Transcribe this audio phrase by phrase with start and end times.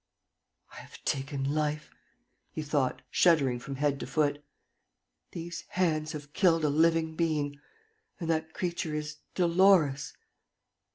[0.73, 1.91] "I have taken life!"
[2.49, 4.43] he thought, shuddering from head to foot.
[5.31, 7.59] "These hands have killed a living being;
[8.19, 10.13] and that creature is Dolores!